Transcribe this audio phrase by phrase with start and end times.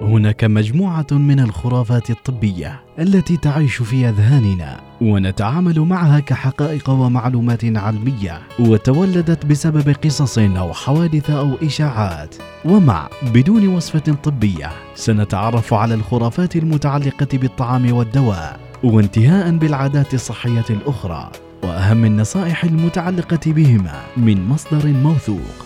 [0.00, 9.46] هناك مجموعة من الخرافات الطبية التي تعيش في أذهاننا ونتعامل معها كحقائق ومعلومات علمية وتولدت
[9.46, 12.34] بسبب قصص أو حوادث أو إشاعات.
[12.64, 21.30] ومع بدون وصفة طبية سنتعرف على الخرافات المتعلقة بالطعام والدواء وانتهاء بالعادات الصحية الأخرى
[21.62, 25.65] وأهم النصائح المتعلقة بهما من مصدر موثوق.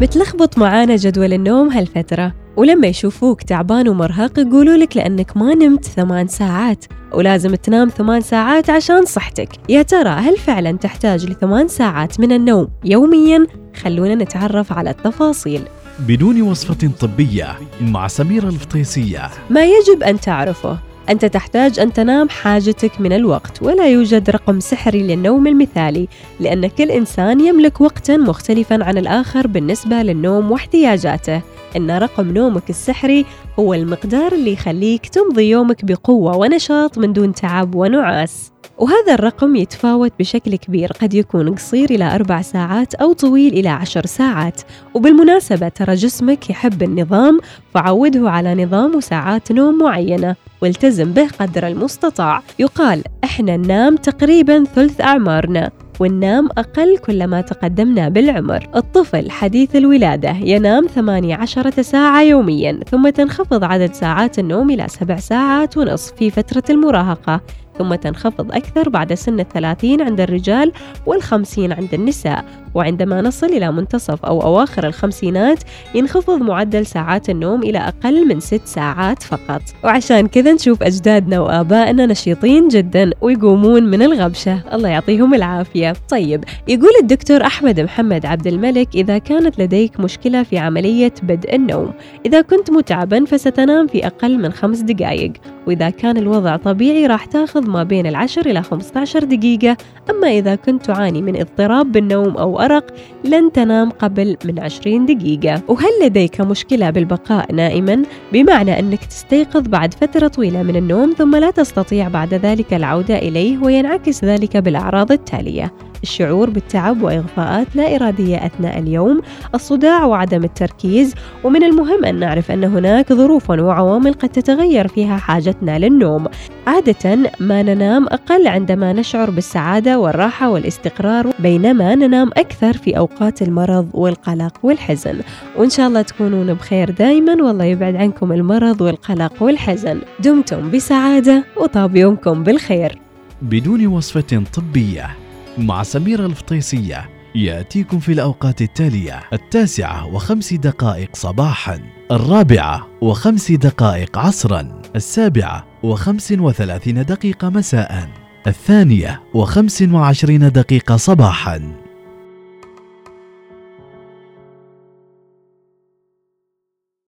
[0.00, 2.34] بتلخبط معانا جدول النوم هالفترة.
[2.56, 6.84] ولما يشوفوك تعبان ومرهق يقولوا لك لأنك ما نمت ثمان ساعات.
[7.12, 9.48] ولازم تنام ثمان ساعات عشان صحتك.
[9.68, 13.46] يا ترى هل فعلا تحتاج لثمان ساعات من النوم يوميا؟
[13.82, 15.62] خلونا نتعرف على التفاصيل.
[16.08, 17.48] بدون وصفة طبية
[17.80, 19.30] مع سميرة الفطيسية.
[19.50, 20.78] ما يجب أن تعرفه.
[21.10, 26.08] أنت تحتاج أن تنام حاجتك من الوقت ولا يوجد رقم سحري للنوم المثالي
[26.40, 31.42] لأن كل إنسان يملك وقتا مختلفا عن الآخر بالنسبة للنوم واحتياجاته.
[31.76, 33.24] إن رقم نومك السحري
[33.58, 38.52] هو المقدار اللي يخليك تمضي يومك بقوة ونشاط من دون تعب ونعاس.
[38.78, 44.06] وهذا الرقم يتفاوت بشكل كبير قد يكون قصير إلى أربع ساعات أو طويل إلى عشر
[44.06, 44.60] ساعات.
[44.94, 47.40] وبالمناسبة ترى جسمك يحب النظام
[47.74, 50.36] فعوده على نظام وساعات نوم معينة.
[50.62, 52.42] والتزم به قدر المستطاع.
[52.58, 55.70] يقال إحنا ننام تقريبا ثلث أعمارنا.
[56.00, 58.68] وننام أقل كلما تقدمنا بالعمر.
[58.76, 65.76] الطفل حديث الولادة ينام 18 ساعة يوميا ثم تنخفض عدد ساعات النوم إلى 7 ساعات
[65.76, 67.40] ونصف في فترة المراهقة.
[67.78, 70.72] ثم تنخفض أكثر بعد سن الثلاثين عند الرجال
[71.06, 72.44] والخمسين عند النساء.
[72.74, 75.58] وعندما نصل إلى منتصف أو أواخر الخمسينات
[75.94, 79.62] ينخفض معدل ساعات النوم إلى أقل من ست ساعات فقط.
[79.84, 84.60] وعشان كذا نشوف أجدادنا وآبائنا نشيطين جدا ويقومون من الغبشة.
[84.72, 85.94] الله يعطيهم العافية.
[86.10, 91.92] طيب يقول الدكتور أحمد محمد عبد الملك إذا كانت لديك مشكلة في عملية بدء النوم
[92.26, 95.32] إذا كنت متعبا فستنام في أقل من خمس دقائق.
[95.66, 99.76] وإذا كان الوضع طبيعي راح تاخذ ما بين العشر إلى 15 دقيقة.
[100.10, 105.62] أما إذا كنت تعاني من اضطراب بالنوم أو أرق لن تنام قبل من 20 دقيقة.
[105.68, 108.02] وهل لديك مشكلة بالبقاء نائما؟
[108.32, 113.58] بمعنى أنك تستيقظ بعد فترة طويلة من النوم ثم لا تستطيع بعد ذلك العودة إليه
[113.58, 115.72] وينعكس ذلك بالأعراض التالية.
[116.02, 119.22] الشعور بالتعب وإغفاءات لا إرادية أثناء اليوم
[119.54, 121.14] الصداع وعدم التركيز
[121.44, 126.26] ومن المهم أن نعرف أن هناك ظروف وعوامل قد تتغير فيها حاجتنا للنوم.
[126.66, 133.88] عادة ما ننام أقل عندما نشعر بالسعادة والراحة والاستقرار بينما ننام أكثر في أوقات المرض
[133.94, 135.20] والقلق والحزن.
[135.56, 140.00] وإن شاء الله تكونون بخير دائما والله يبعد عنكم المرض والقلق والحزن.
[140.20, 142.98] دمتم بسعادة وطاب يومكم بالخير.
[143.42, 145.25] بدون وصفة طبية.
[145.58, 147.10] مع سميرة الفطيسية.
[147.34, 151.80] يأتيكم في الأوقات التالية التاسعة وخمس دقائق صباحا
[152.10, 158.08] الرابعة وخمس دقائق عصرا السابعة وخمس وثلاثين دقيقة مساء
[158.46, 161.85] الثانية وخمس وعشرين دقيقة صباحا.